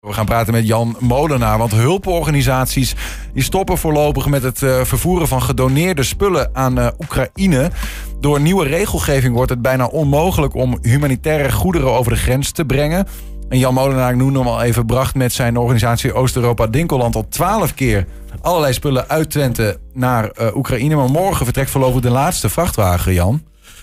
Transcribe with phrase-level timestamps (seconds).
[0.00, 2.94] We gaan praten met Jan Molenaar, want hulporganisaties
[3.34, 7.70] die stoppen voorlopig met het uh, vervoeren van gedoneerde spullen aan uh, Oekraïne.
[8.20, 13.06] Door nieuwe regelgeving wordt het bijna onmogelijk om humanitaire goederen over de grens te brengen.
[13.48, 17.28] En Jan Molenaar, ik noemde hem al even, bracht met zijn organisatie Oost-Europa Dinkeland al
[17.28, 18.06] twaalf keer
[18.40, 20.96] allerlei spullen uit Twente naar uh, Oekraïne.
[20.96, 23.42] Maar morgen vertrekt voorlopig de laatste vrachtwagen, Jan.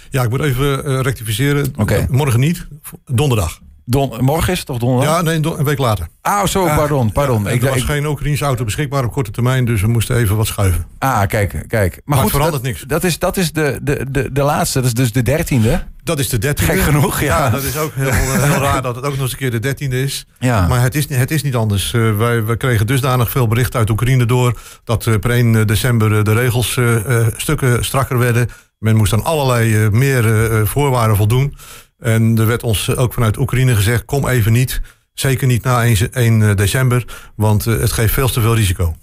[0.09, 1.73] Ja, ik moet even rectificeren.
[1.77, 2.07] Okay.
[2.09, 2.68] Morgen niet,
[3.05, 3.59] donderdag.
[3.88, 5.15] Don, morgen is het toch donderdag?
[5.15, 6.07] Ja, nee, een week later.
[6.21, 7.11] Ah, zo, pardon.
[7.11, 7.43] pardon.
[7.43, 10.15] Ja, ik, er was ik, geen Oekraïnse auto beschikbaar op korte termijn, dus we moesten
[10.15, 10.86] even wat schuiven.
[10.97, 11.91] Ah, kijk, kijk.
[11.91, 12.82] Maar, maar goed, verandert dat, niks.
[12.82, 15.83] Dat is, dat is de, de, de, de laatste, dat is dus de dertiende.
[16.04, 16.74] Dat is de dertiende.
[16.74, 17.37] Gek genoeg, ja.
[17.37, 17.50] ja.
[17.50, 20.02] dat is ook heel, heel raar dat het ook nog eens een keer de dertiende
[20.02, 20.25] is.
[20.39, 20.68] Ja.
[20.68, 21.93] Maar het is, het is niet anders.
[21.93, 24.60] Uh, wij, wij kregen dusdanig veel berichten uit Oekraïne door...
[24.83, 28.49] dat uh, per 1 december de regels uh, stukken strakker werden.
[28.79, 30.24] Men moest aan allerlei meer
[30.68, 31.55] voorwaarden voldoen...
[31.99, 34.81] En er werd ons ook vanuit Oekraïne gezegd: kom even niet.
[35.13, 38.95] Zeker niet na 1, 1 december, want het geeft veel te veel risico.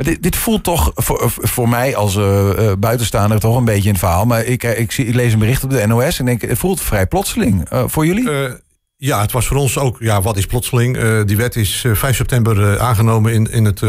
[0.00, 3.98] Maar dit, dit voelt toch voor, voor mij als uh, buitenstaander toch een beetje een
[3.98, 4.24] verhaal.
[4.24, 6.80] Maar ik, ik, zie, ik lees een bericht op de NOS en denk, het voelt
[6.80, 7.72] vrij plotseling.
[7.72, 8.30] Uh, voor jullie?
[8.30, 8.52] Uh,
[8.96, 10.96] ja, het was voor ons ook, ja, wat is plotseling?
[10.96, 13.82] Uh, die wet is uh, 5 september uh, aangenomen in, in het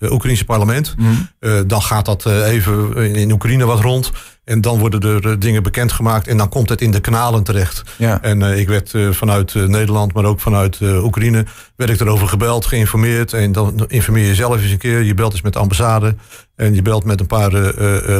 [0.00, 0.94] Oekraïnse parlement.
[0.98, 1.28] Mm.
[1.66, 4.12] dan gaat dat even in, Oekraïne wat rond.
[4.48, 7.82] En dan worden er dingen bekendgemaakt en dan komt het in de kanalen terecht.
[7.96, 8.22] Ja.
[8.22, 11.44] En ik werd vanuit Nederland, maar ook vanuit Oekraïne,
[11.76, 13.32] werd ik erover gebeld, geïnformeerd.
[13.32, 15.02] En dan informeer je zelf eens een keer.
[15.02, 16.14] Je belt eens met de ambassade
[16.56, 17.52] en je belt met een paar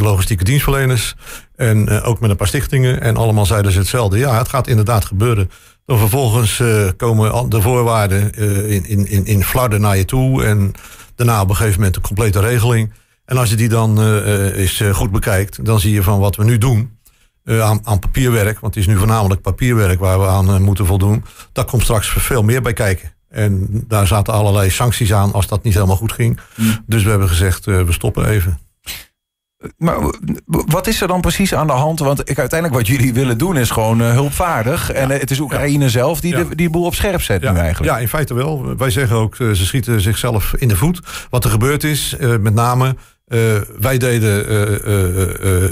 [0.00, 1.14] logistieke dienstverleners.
[1.56, 3.00] En ook met een paar stichtingen.
[3.00, 4.18] En allemaal zeiden ze hetzelfde.
[4.18, 5.50] Ja, het gaat inderdaad gebeuren.
[5.86, 6.62] Dan vervolgens
[6.96, 10.44] komen de voorwaarden uh, in, in, in flarden naar je toe.
[10.44, 10.72] En
[11.14, 12.92] daarna op een gegeven moment een complete regeling.
[13.28, 14.18] En als je die dan
[14.52, 16.96] eens goed bekijkt, dan zie je van wat we nu doen.
[17.44, 21.24] Aan, aan, papierwerk, want het is nu voornamelijk papierwerk waar we aan moeten voldoen.
[21.52, 23.12] Daar komt straks veel meer bij kijken.
[23.28, 26.40] En daar zaten allerlei sancties aan als dat niet helemaal goed ging.
[26.54, 26.84] Mm.
[26.86, 28.58] Dus we hebben gezegd, we stoppen even.
[29.76, 29.96] Maar
[30.46, 31.98] wat is er dan precies aan de hand?
[31.98, 34.92] Want ik, uiteindelijk wat jullie willen doen is gewoon uh, hulpvaardig.
[34.92, 35.90] En uh, het is Oekraïne ja.
[35.90, 37.52] zelf die de die boel op scherp zet ja.
[37.52, 37.92] nu eigenlijk.
[37.92, 38.76] Ja, in feite wel.
[38.76, 41.00] Wij zeggen ook, uh, ze schieten zichzelf in de voet.
[41.30, 42.96] Wat er gebeurd is, met name...
[43.78, 44.44] wij deden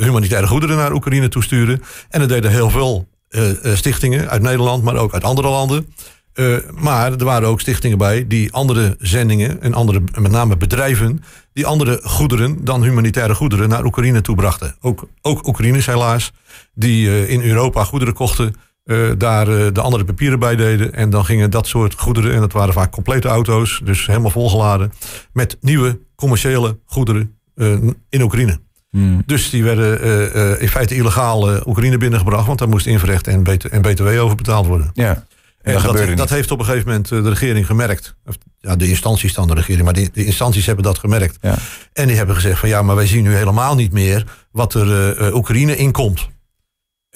[0.02, 1.82] humanitaire goederen naar Oekraïne toesturen.
[2.08, 3.08] En er deden heel veel
[3.62, 5.86] stichtingen uit Nederland, maar ook uit andere landen.
[6.74, 11.22] Maar er waren ook stichtingen bij die andere zendingen en andere, met name bedrijven,
[11.52, 14.76] die andere goederen dan humanitaire goederen naar Oekraïne toe brachten.
[14.80, 16.32] Ook, ook Oekraïners helaas,
[16.74, 18.54] die in Europa goederen kochten,
[19.18, 20.92] daar de andere papieren bij deden.
[20.92, 24.92] En dan gingen dat soort goederen, en dat waren vaak complete auto's, dus helemaal volgeladen,
[25.32, 27.34] met nieuwe commerciële goederen
[28.08, 28.58] in Oekraïne.
[28.90, 29.22] Hmm.
[29.26, 33.82] Dus die werden in feite illegaal Oekraïne binnengebracht, want daar moest inverrecht en, BT, en
[33.82, 34.90] BTW over betaald worden.
[34.94, 35.26] Ja.
[35.62, 38.16] En dat, dat, dat, heeft op een gegeven moment de regering gemerkt.
[38.60, 41.38] Ja, de instanties dan de regering, maar de, de instanties hebben dat gemerkt.
[41.40, 41.58] Ja.
[41.92, 45.34] En die hebben gezegd van ja, maar wij zien nu helemaal niet meer wat er
[45.34, 46.28] Oekraïne inkomt.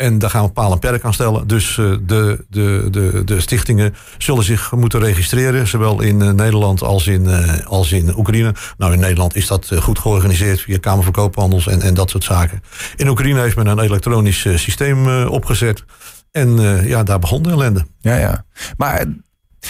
[0.00, 1.46] En daar gaan we paal en perk aan stellen.
[1.46, 6.82] Dus uh, de, de, de, de stichtingen zullen zich moeten registreren, zowel in uh, Nederland
[6.82, 7.28] als in,
[7.64, 8.54] als in Oekraïne.
[8.78, 12.24] Nou, in Nederland is dat goed georganiseerd via Kamer van Koophandels en, en dat soort
[12.24, 12.62] zaken.
[12.96, 15.84] In Oekraïne heeft men een elektronisch systeem opgezet.
[16.32, 17.86] En ja, daar begon de ellende.
[18.00, 18.44] Ja, ja.
[18.76, 19.04] Maar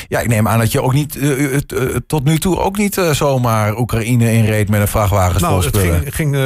[0.09, 1.57] ja, ik neem aan dat je ook niet uh,
[2.07, 5.41] tot nu toe ook niet zomaar Oekraïne inreed met een vrachtwagen.
[5.41, 6.37] Nou, het ging, ging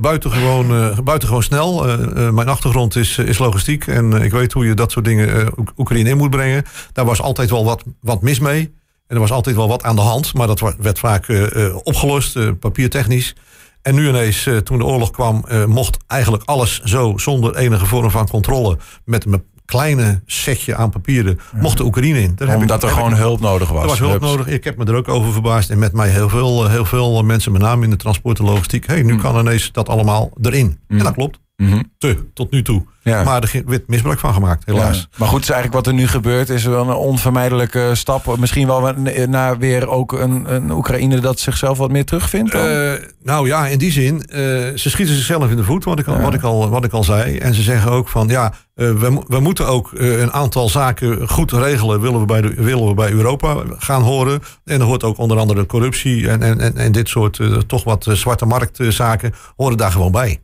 [0.00, 1.84] buitengewoon, buitengewoon snel.
[2.32, 6.16] mijn achtergrond is, is logistiek en ik weet hoe je dat soort dingen Oekraïne in
[6.16, 6.64] moet brengen.
[6.92, 8.74] Daar was altijd wel wat, wat mis mee.
[9.06, 11.50] En er was altijd wel wat aan de hand, maar dat werd vaak
[11.82, 13.34] opgelost, papiertechnisch.
[13.82, 18.28] En nu ineens, toen de oorlog kwam, mocht eigenlijk alles zo zonder enige vorm van
[18.28, 22.32] controle met een kleine setje aan papieren mocht de Oekraïne in.
[22.36, 23.82] Daar Omdat er gewoon hulp nodig was.
[23.82, 24.46] Er was hulp nodig.
[24.46, 25.70] Ik heb me er ook over verbaasd.
[25.70, 28.86] En met mij heel veel, heel veel mensen, met name in de transport en logistiek.
[28.86, 29.20] hey, nu mm.
[29.20, 30.78] kan ineens dat allemaal erin.
[30.88, 30.98] Mm.
[30.98, 31.38] En dat klopt.
[31.56, 31.92] Mm -hmm.
[31.98, 32.84] Te, tot nu toe.
[33.02, 33.22] Ja.
[33.24, 34.96] Maar er werd misbruik van gemaakt, helaas.
[34.96, 35.16] Ja.
[35.16, 38.36] Maar goed, is eigenlijk wat er nu gebeurt, is wel een onvermijdelijke stap.
[38.38, 38.94] Misschien wel
[39.28, 42.54] naar weer ook een, een Oekraïne dat zichzelf wat meer terugvindt?
[42.54, 42.92] Uh,
[43.22, 44.36] nou ja, in die zin, uh,
[44.74, 47.04] ze schieten zichzelf in de voet, wat ik, al, wat ik, al, wat ik al
[47.04, 47.38] zei.
[47.38, 51.52] En ze zeggen ook van ja, uh, we, we moeten ook een aantal zaken goed
[51.52, 52.00] regelen.
[52.00, 54.40] Willen we bij, de, willen we bij Europa gaan horen.
[54.64, 58.06] En er hoort ook onder andere corruptie en, en, en, en dit soort toch wat
[58.10, 60.40] zwarte marktzaken horen daar gewoon bij.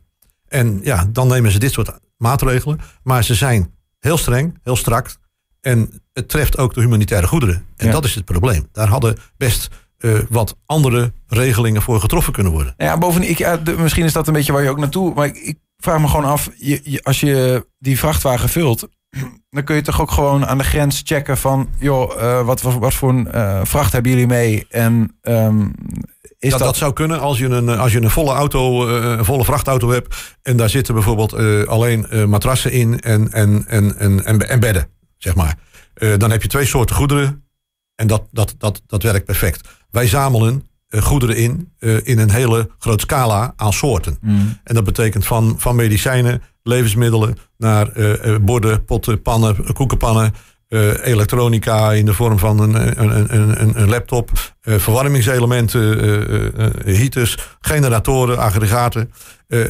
[0.53, 2.79] En ja, dan nemen ze dit soort maatregelen.
[3.03, 5.15] Maar ze zijn heel streng, heel strak.
[5.61, 7.65] En het treft ook de humanitaire goederen.
[7.75, 8.67] En dat is het probleem.
[8.71, 9.69] Daar hadden best
[9.99, 12.73] uh, wat andere regelingen voor getroffen kunnen worden.
[12.77, 15.13] Ja, bovendien, ik, ja, de, misschien is dat een beetje waar je ook naartoe.
[15.13, 18.87] Maar ik, ik vraag me gewoon af, je, je, als je die vrachtwagen vult,
[19.49, 21.69] dan kun je toch ook gewoon aan de grens checken van...
[21.77, 24.65] joh, uh, wat, wat, wat, voor een uh, vracht hebben jullie mee?
[24.69, 25.73] En um,
[26.39, 26.77] is dat, dat, dat...
[26.77, 30.37] zou kunnen als je een, als je een volle auto, uh, een volle vrachtauto hebt...
[30.41, 31.33] en daar zitten bijvoorbeeld
[31.67, 34.87] alleen matrassen in en, en, en, en, en, en bedden,
[35.17, 35.57] zeg maar.
[36.17, 37.43] dan heb je twee soorten goederen
[37.95, 39.67] en dat, dat, dat, dat werkt perfect.
[39.89, 40.69] Wij zamelen
[41.01, 41.71] goederen in,
[42.03, 44.17] in een hele grote scala aan soorten.
[44.21, 44.57] Mm.
[44.63, 50.33] En dat betekent van, van medicijnen levensmiddelen naar uh, borden, potten, pannen, koekenpannen.
[50.69, 54.31] Uh, elektronica in de vorm van een, een, een, een laptop,
[54.63, 55.81] uh, verwarmingselementen,
[56.85, 59.11] heaters, generatoren, aggregaten.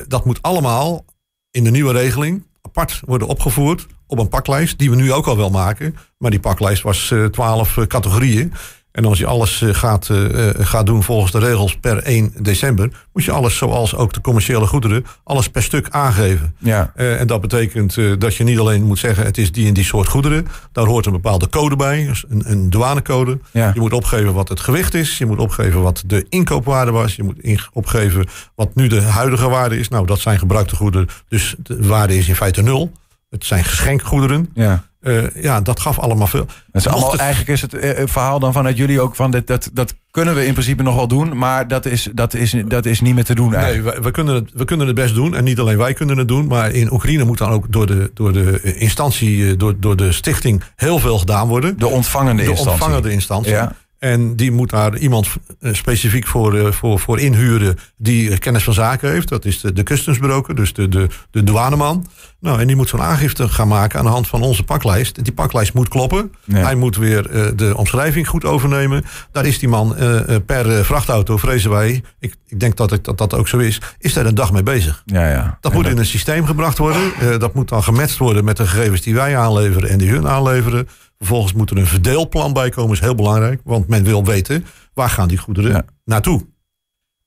[0.08, 1.06] dat moet allemaal
[1.52, 5.38] in de nieuwe regeling apart worden opgevoerd op een paklijst, die we nu ook al
[5.38, 5.96] wel maken.
[6.18, 8.54] Maar die paklijst was twaalf categorieën.
[8.94, 12.90] En als je alles eh, gaat, uh, gaat doen volgens de regels per 1 december,
[13.14, 16.56] moet je alles, zoals ook de commerciële goederen, alles per stuk aangeven.
[16.58, 16.94] Ja.
[16.96, 19.84] Uh, en dat betekent dat je niet alleen moet zeggen het is die en die
[19.84, 20.48] soort goederen.
[20.72, 23.40] Daar hoort een bepaalde code bij, dus een, een douanecode.
[23.52, 23.72] Ja.
[23.74, 25.18] Je moet opgeven wat het gewicht is.
[25.18, 27.16] Je moet opgeven wat de inkoopwaarde was.
[27.16, 28.26] Je moet opgeven
[28.56, 29.88] wat nu de huidige waarde is.
[29.88, 31.08] Nou, dat zijn gebruikte goederen.
[31.28, 32.92] Dus de waarde is in feite nul.
[33.30, 34.50] Het zijn geschenkgoederen.
[34.54, 34.84] Ja.
[35.04, 36.46] Uh, ja, dat gaf allemaal veel.
[36.72, 39.96] is allemaal, Eigenlijk is het uh, verhaal dan vanuit jullie ook van dit, dat, dat
[40.12, 43.16] kunnen we in principe nog wel doen, maar dat is, dat is, dat is niet
[43.16, 43.54] meer te doen.
[43.54, 43.86] Eigenlijk.
[43.86, 46.18] Nee, we, we, kunnen het, we kunnen het best doen en niet alleen wij kunnen
[46.18, 49.96] het doen, maar in Oekraïne moet dan ook door de, door de instantie, door, door
[49.96, 51.80] de stichting heel veel gedaan worden.
[51.80, 52.72] De ontvangende de instantie.
[52.72, 53.52] ontvangende instantie.
[53.52, 53.76] Ja.
[54.04, 55.28] En die moet daar iemand
[55.60, 59.30] eh, specifiek voor, eh, voor, voor inhuren die kennis van zaken heeft.
[59.30, 62.08] Dat is de, de customsbroker, dus de, de, de douaneman.
[62.44, 65.24] Nou, en die moet zo'n aangifte gaan maken aan de hand van onze paklijst.
[65.24, 66.32] Die paklijst moet kloppen.
[66.44, 66.58] Ja.
[66.58, 69.04] Hij moet weer uh, de omschrijving goed overnemen.
[69.32, 73.18] Daar is die man uh, per vrachtauto, vrezen wij, ik, ik denk dat, ik, dat
[73.18, 75.04] dat ook zo is, is daar een dag mee bezig.
[75.06, 75.58] Ja, ja.
[75.62, 75.94] Dat en moet dat...
[75.94, 77.40] in een systeem gebracht worden.
[77.40, 80.88] Dat moet dan gematcht worden met de gegevens die wij aanleveren en die hun aanleveren.
[81.18, 83.62] Vervolgens moet er een verdeelplan bij komen, is heel belangrijk.
[83.64, 85.86] Want men wil weten, waar gaan die goederen ja.
[86.06, 86.46] naartoe?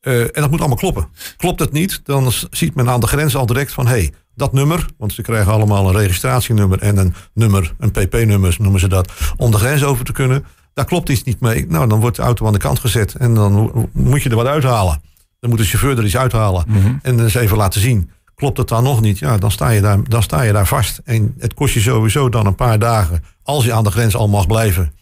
[0.00, 1.08] En dat moet allemaal kloppen.
[1.36, 3.86] Klopt het niet, dan ziet men aan de grens al direct van...
[3.86, 6.78] hé, hey, dat nummer, want ze krijgen allemaal een registratienummer...
[6.78, 9.12] en een nummer, een pp-nummer noemen ze dat...
[9.36, 10.44] om de grens over te kunnen.
[10.74, 11.66] Daar klopt iets niet mee.
[11.68, 13.14] Nou, dan wordt de auto aan de kant gezet...
[13.14, 15.02] en dan moet je er wat uithalen.
[15.40, 16.64] Dan moet de chauffeur er iets uithalen.
[16.68, 16.98] Mm -hmm.
[17.02, 18.10] En eens even laten zien.
[18.34, 19.18] Klopt het dan nog niet?
[19.18, 21.00] Ja, dan sta, je daar, dan sta je daar vast.
[21.04, 23.24] En het kost je sowieso dan een paar dagen...
[23.42, 24.92] als je aan de grens al mag blijven...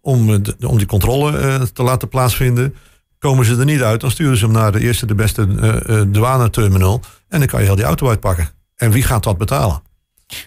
[0.00, 2.74] om, de, om die controle uh, te laten plaatsvinden...
[3.18, 6.02] Komen ze er niet uit, dan sturen ze hem naar de eerste, de beste uh,
[6.08, 7.00] douaneterminal.
[7.28, 8.48] En dan kan je heel die auto uitpakken.
[8.82, 9.82] En wie gaat dat betalen?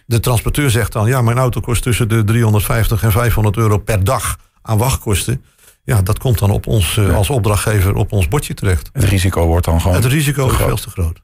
[0.06, 4.04] De transporteur zegt dan, ja, mijn auto kost tussen de 350 en 500 euro per
[4.04, 5.44] dag aan wachtkosten.
[5.84, 7.14] Ja, dat komt dan op ons uh, ja.
[7.14, 8.90] als opdrachtgever op ons bordje terecht.
[8.94, 9.96] Het risico wordt dan gewoon.
[9.96, 11.22] Het risico is veel te groot.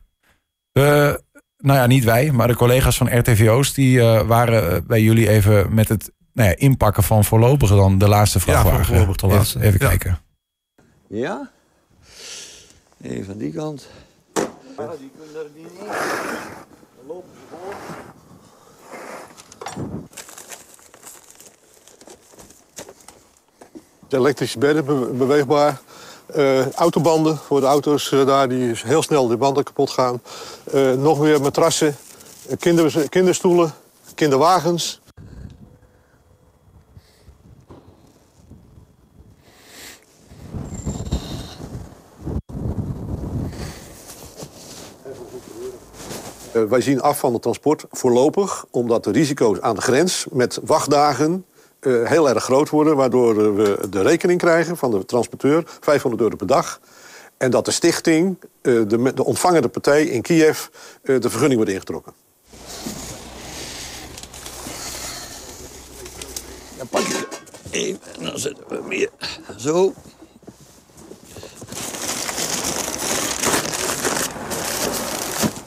[0.74, 0.84] Uh,
[1.58, 5.74] nou ja, niet wij, maar de collega's van RTVO's die uh, waren bij jullie even
[5.74, 8.80] met het nou ja, inpakken van voorlopig dan de laatste vrachtwagen.
[8.80, 9.58] Ja, voorlopig de laatste.
[9.58, 9.88] Even, even ja.
[9.88, 10.20] kijken.
[11.08, 11.50] Ja?
[13.02, 13.88] Even van die kant.
[14.78, 15.86] Ja, die kunnen er niet in.
[16.98, 17.74] Dan lopen ze voor.
[24.12, 25.82] De elektrische bedden be beweegbaar.
[26.36, 30.22] Uh, autobanden voor de auto's uh, daar die heel snel de banden kapot gaan.
[30.74, 31.96] Uh, nog meer matrassen,
[32.60, 33.74] kinder, kinderstoelen,
[34.16, 35.02] kinderwagens.
[46.52, 51.46] Wij zien af van het transport voorlopig, omdat de risico's aan de grens met wachtdagen
[51.82, 56.36] uh, heel erg groot worden, waardoor we de rekening krijgen van de transporteur, 500 euro
[56.36, 56.80] per dag.
[57.38, 60.66] En dat de stichting, uh, de, de ontvangende partij in Kiev,
[61.04, 62.14] de vergunning wordt ingetrokken.
[66.90, 67.32] Pak ik
[67.72, 68.34] en dan
[68.88, 69.10] we
[69.58, 69.94] zo.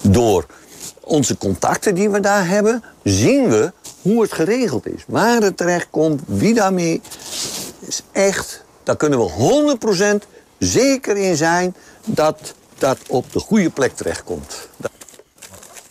[0.01, 0.47] Door
[1.01, 3.73] onze contacten die we daar hebben, zien we
[4.05, 5.05] hoe het geregeld is.
[5.07, 7.01] Waar het terecht komt, wie daarmee.
[7.87, 9.77] Is echt, daar kunnen we
[10.25, 14.69] 100% zeker in zijn dat dat op de goede plek terechtkomt.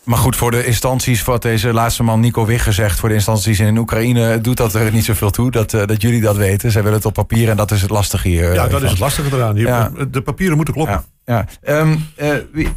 [0.03, 2.99] Maar goed, voor de instanties, wat deze laatste man Nico Wigger zegt...
[2.99, 5.51] voor de instanties in Oekraïne doet dat er niet zoveel toe.
[5.51, 6.71] Dat, uh, dat jullie dat weten.
[6.71, 8.53] Zij willen het op papier en dat is het lastige hier.
[8.53, 9.55] Ja, dat is het lastige eraan.
[9.55, 9.91] Hier, Ja.
[10.09, 11.05] De papieren moeten kloppen.
[11.25, 11.79] Ja, ja.
[11.79, 12.69] Um, uh, wie,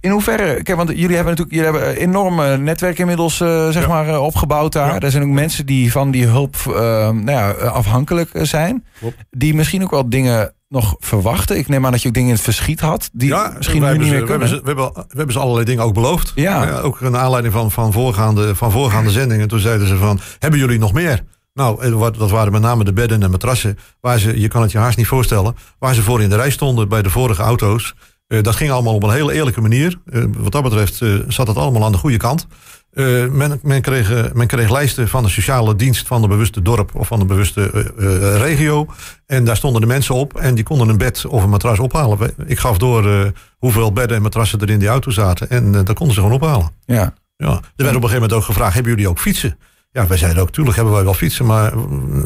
[0.00, 3.88] In hoeverre, kijk, want jullie hebben natuurlijk jullie hebben een enorme netwerk inmiddels uh, zeg
[3.88, 4.92] maar, uh, opgebouwd daar.
[4.92, 5.00] Ja.
[5.00, 6.74] Er zijn ook mensen die van die hulp uh,
[7.10, 8.84] nou ja, afhankelijk zijn.
[8.98, 9.16] Klopt.
[9.30, 11.58] Die misschien ook wel dingen nog verwachten.
[11.58, 13.10] Ik neem aan dat je ook dingen in het verschiet had.
[13.12, 14.26] Die ja, misschien nu niet ze, meer kunnen.
[14.26, 16.32] We hebben, ze, we, hebben, we hebben ze allerlei dingen ook beloofd.
[16.34, 16.78] Ja.
[16.78, 19.48] ook een aanleiding van, van, voorgaande, van voorgaande zendingen.
[19.48, 21.22] Toen zeiden ze van, hebben jullie nog meer?
[21.54, 23.78] Nou, dat waren met name de bedden en matrassen.
[24.00, 26.50] Waar ze, je kan het je haast niet voorstellen, waar ze voor in de rij
[26.50, 27.94] stonden bij de vorige auto's.
[28.32, 29.98] Uh, dat ging allemaal op een hele eerlijke manier.
[30.12, 32.46] Uh, wat dat betreft uh, zat het allemaal aan de goede kant.
[32.92, 37.06] Men, men, kreeg, men kreeg lijsten van de sociale dienst van de bewuste dorp of
[37.06, 37.92] van de bewuste
[38.38, 38.86] regio.
[39.26, 42.34] En daar stonden de mensen op en die konden een bed of een matras ophalen.
[42.46, 45.50] Ik gaf door hoeveel bedden en matrassen er in die auto zaten.
[45.50, 46.70] En dat konden ze gewoon ophalen.
[46.84, 47.14] Ja.
[47.36, 47.46] Ja.
[47.46, 49.58] Er werd op een gegeven moment ook gevraagd: hebben jullie ook fietsen?
[49.92, 51.72] Ja, wij zeiden ook, tuurlijk hebben wij wel fietsen, maar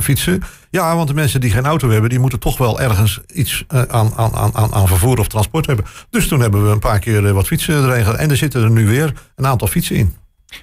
[0.00, 0.42] fietsen.
[0.70, 3.82] Ja, want de mensen die geen auto hebben, die moeten toch wel ergens iets uh,
[3.82, 5.84] aan, aan, aan, aan vervoer of transport hebben.
[6.10, 8.70] Dus toen hebben we een paar keer uh, wat fietsen erin En er zitten er
[8.70, 10.14] nu weer een aantal fietsen in.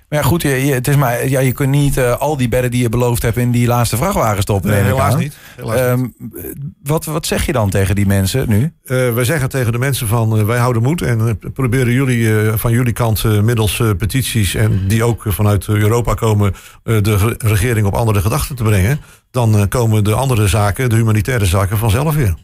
[0.10, 2.50] Maar ja, goed, je, je, het is maar, ja, je kunt niet uh, al die
[2.50, 4.70] bedden die je beloofd hebt in die laatste vrachtwagen stoppen.
[4.70, 5.38] Nee, helaas niet.
[5.56, 6.14] Helaas um,
[6.84, 8.74] wat, wat zeg je dan tegen die mensen nu?
[8.86, 12.72] Uh, wij zeggen tegen de mensen van uh, wij houden moed en proberen jullie van
[12.72, 18.56] jullie kant middels petities en die ook vanuit Europa komen de regering op andere gedachten
[18.56, 19.00] te brengen.
[19.32, 22.36] Dan komen de andere zaken, de humanitaire zaken vanzelf weer.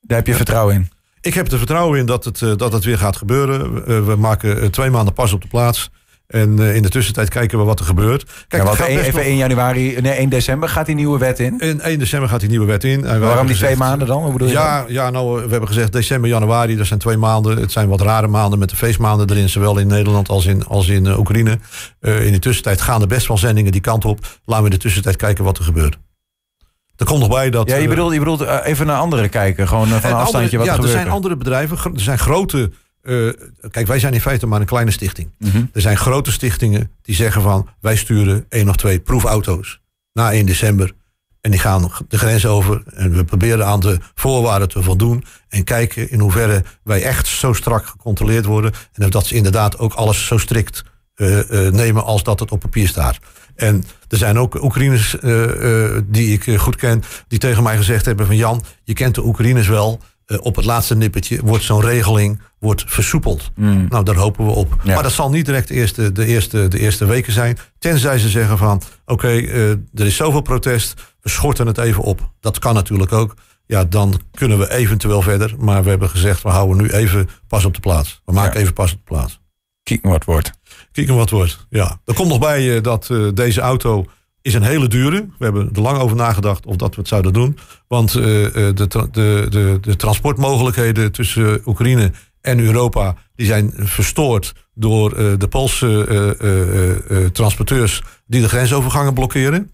[0.00, 0.88] Daar heb je vertrouwen in?
[1.20, 3.84] Ik heb er vertrouwen in dat het, dat het weer gaat gebeuren.
[4.06, 5.90] we maken twee maanden pas op de plaats.
[6.26, 8.24] En uh, in de tussentijd kijken we wat er gebeurt.
[8.48, 9.22] Kijk, ja, want even nog...
[9.22, 11.58] 1 januari, nee, 1 december gaat die nieuwe wet in.
[11.58, 13.04] In 1 december gaat die nieuwe wet in.
[13.04, 14.22] En Waarom die gezegd, twee maanden dan?
[14.22, 17.56] Hoe bedoel je ja, ja, nou, we hebben gezegd december, januari, dat zijn twee maanden.
[17.56, 20.88] Het zijn wat rare maanden met de feestmaanden erin, zowel in Nederland als in, als
[20.88, 21.58] in uh, Oekraïne.
[22.00, 24.18] Uh, in de tussentijd gaan er best wel zendingen die kant op.
[24.44, 25.98] Laten we in de tussentijd kijken wat er gebeurt.
[26.96, 27.68] Er komt nog bij dat.
[27.68, 30.72] Ja, je bedoelt, je bedoelt even naar anderen kijken, gewoon van een afstandje wat ja,
[30.76, 30.82] er.
[30.82, 32.70] Er zijn andere bedrijven, er zijn grote
[33.04, 33.32] uh,
[33.70, 35.30] kijk, wij zijn in feite maar een kleine stichting.
[35.38, 35.70] Mm -hmm.
[35.72, 37.68] Er zijn grote stichtingen die zeggen van...
[37.80, 39.80] wij sturen één of twee proefauto's
[40.12, 40.92] na 1 december...
[41.40, 42.82] en die gaan de grens over...
[42.94, 45.24] en we proberen aan de voorwaarden te voldoen...
[45.48, 48.72] en kijken in hoeverre wij echt zo strak gecontroleerd worden...
[48.92, 50.84] en of dat ze inderdaad ook alles zo strikt
[51.16, 53.18] uh, uh, nemen als dat het op papier staat.
[53.54, 55.16] En er zijn ook Oekraïners
[56.04, 57.02] die ik goed ken...
[57.28, 58.36] die tegen mij gezegd hebben van...
[58.36, 60.00] Jan, je kent de Oekraïners wel...
[60.26, 63.50] Uh, op het laatste nippertje wordt zo'n regeling wordt versoepeld.
[63.54, 63.86] Mm.
[63.88, 64.76] Nou, daar hopen we op.
[64.82, 64.94] Ja.
[64.94, 67.58] Maar dat zal niet direct de eerste, de, eerste, de eerste weken zijn.
[67.78, 72.02] Tenzij ze zeggen van, oké, okay, uh, er is zoveel protest, we schorten het even
[72.02, 72.32] op.
[72.40, 73.34] Dat kan natuurlijk ook.
[73.66, 75.54] Ja, dan kunnen we eventueel verder.
[75.58, 78.22] Maar we hebben gezegd, we houden nu even pas op de plaats.
[78.24, 78.60] We maken ja.
[78.60, 79.40] even pas op de plaats.
[79.82, 80.50] Kijken wat wordt.
[80.92, 82.00] Kijken wat wordt, ja.
[82.04, 84.06] Er komt nog bij uh, dat deze auto
[84.44, 85.26] is een hele dure.
[85.38, 87.58] We hebben er lang over nagedacht of dat we het zouden doen.
[87.88, 93.16] Want uh, de, de, de, de transportmogelijkheden tussen Oekraïne en Europa...
[93.36, 98.02] die zijn verstoord door de Poolse transporteurs...
[98.26, 99.70] die de grensovergangen blokkeren.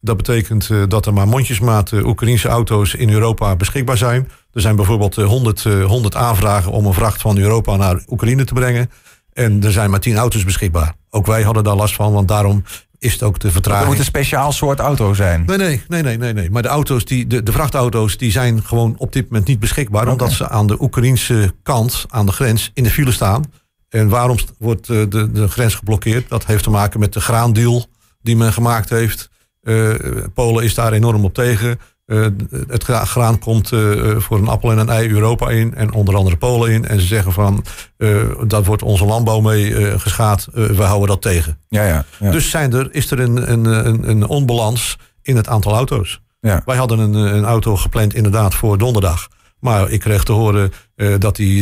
[0.00, 4.28] Dat betekent dat er maar mondjesmaat Oekraïnse auto's in Europa beschikbaar zijn.
[4.52, 8.90] Er zijn bijvoorbeeld 100, 100 aanvragen om een vracht van Europa naar Oekraïne te brengen.
[9.32, 10.94] En er zijn maar 10 auto's beschikbaar.
[11.10, 12.62] Ook wij hadden daar last van, want daarom
[13.00, 13.80] is het ook de vertraging.
[13.80, 15.44] Het moet een speciaal soort auto zijn.
[15.46, 16.32] Nee, nee, nee, nee, nee.
[16.32, 16.50] nee.
[16.50, 20.02] Maar de, auto's die, de, de vrachtauto's die zijn gewoon op dit moment niet beschikbaar.
[20.02, 20.12] Okay.
[20.12, 23.44] Omdat ze aan de Oekraïnse kant, aan de grens, in de file staan.
[23.88, 26.28] En waarom wordt de, de, de grens geblokkeerd?
[26.28, 27.86] Dat heeft te maken met de graandeal
[28.22, 29.30] die men gemaakt heeft.
[29.62, 29.94] Uh,
[30.34, 31.78] Polen is daar enorm op tegen.
[32.10, 32.26] Uh,
[32.68, 36.36] het graan komt uh, voor een appel en een ei Europa in en onder andere
[36.36, 36.86] Polen in.
[36.86, 37.64] En ze zeggen van,
[37.98, 41.58] uh, dat wordt onze landbouw mee geschaad, we houden dat tegen.
[41.68, 42.30] Ja, ja, ja.
[42.30, 46.20] Dus zijn er, is er een, een, een, een onbalans in het aantal auto's.
[46.40, 46.62] Ja.
[46.64, 49.28] Wij hadden een, een auto gepland inderdaad voor donderdag.
[49.60, 50.72] Maar ik kreeg te horen
[51.18, 51.60] dat hij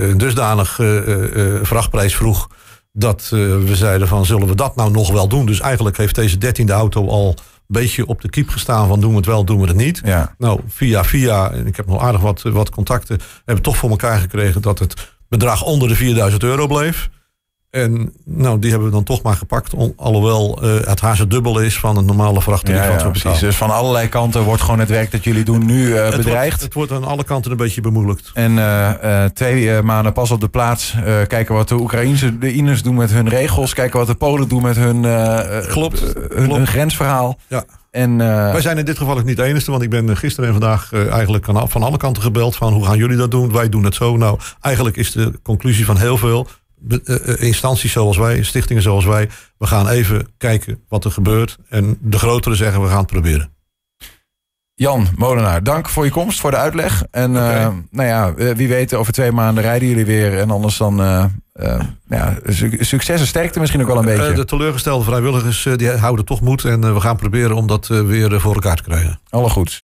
[0.00, 0.80] een dusdanig
[1.62, 2.48] vrachtprijs vroeg...
[2.92, 5.46] dat we zeiden van, zullen we dat nou nog wel doen?
[5.46, 7.34] Dus eigenlijk heeft deze dertiende auto al
[7.72, 10.00] beetje op de kiep gestaan van doen we het wel, doen we het niet.
[10.04, 10.34] Ja.
[10.38, 14.18] Nou, via via, en ik heb nog aardig wat, wat contacten, hebben toch voor elkaar
[14.18, 17.10] gekregen dat het bedrag onder de 4000 euro bleef.
[17.70, 19.72] En nou, die hebben we dan toch maar gepakt.
[19.96, 22.84] Alhoewel uh, het haast het dubbel is van een normale vrachttarief.
[22.84, 23.38] Ja, ja, precies.
[23.38, 26.48] Dus van allerlei kanten wordt gewoon het werk dat jullie doen nu uh, het bedreigd.
[26.48, 28.30] Wordt, het wordt aan alle kanten een beetje bemoeilijkt.
[28.34, 30.94] En uh, twee maanden pas op de plaats.
[31.26, 33.74] kijken wat de Oekraïnse de Iners doen met hun regels.
[33.74, 35.00] Kijken wat de Polen doen met hun,
[35.68, 36.56] klopt, hun, klopt.
[36.56, 37.38] hun grensverhaal.
[37.48, 37.64] Ja.
[37.90, 40.60] En, Wij zijn in dit geval ook niet de enige, want ik ben gisteren en
[40.60, 43.52] vandaag eigenlijk van alle kanten gebeld van hoe gaan jullie dat doen?
[43.52, 44.16] Wij doen het zo.
[44.16, 46.48] Nou, eigenlijk is de conclusie van heel veel
[47.38, 51.58] instanties zoals wij, stichtingen zoals wij, we gaan even kijken wat er gebeurt.
[51.68, 53.52] En de grotere zeggen we gaan het proberen.
[54.74, 57.04] Jan Molenaar, dank voor je komst, voor de uitleg.
[57.10, 60.38] En uh, nou ja, wie weet, over twee maanden rijden jullie weer.
[60.38, 62.38] En anders dan uh, uh, ja,
[62.78, 64.32] succes en sterkte misschien ook wel een beetje.
[64.32, 66.64] de teleurgestelde vrijwilligers die houden toch moed.
[66.64, 69.20] En we gaan proberen om dat weer voor elkaar te krijgen.
[69.30, 69.82] Alle goeds.